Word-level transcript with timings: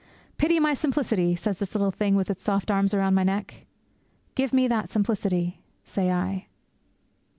'Pity 0.39 0.59
my 0.59 0.73
simplicity!' 0.73 1.35
pleads 1.35 1.59
this 1.59 1.75
little 1.75 1.91
thing 1.91 2.15
with 2.15 2.27
its 2.31 2.41
soft 2.41 2.71
arms 2.71 2.91
round 2.95 3.15
my 3.15 3.21
neck. 3.23 3.67
'Give 4.33 4.51
me 4.51 4.67
that 4.67 4.89
simplicity!' 4.89 5.61
say 5.85 6.09
I. 6.09 6.47